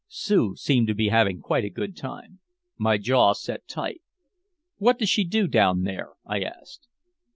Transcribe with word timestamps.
Sue 0.07 0.55
seemed 0.55 0.87
to 0.87 0.95
be 0.95 1.09
having 1.09 1.41
quite 1.41 1.63
a 1.63 1.69
good 1.69 1.95
time. 1.95 2.39
My 2.75 2.97
jaw 2.97 3.33
set 3.33 3.67
tight. 3.67 4.01
"What 4.77 4.97
does 4.97 5.09
she 5.09 5.23
do 5.23 5.45
down 5.45 5.83
there?" 5.83 6.13
I 6.25 6.41
asked. 6.41 6.87